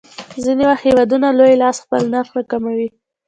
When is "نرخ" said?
2.13-2.29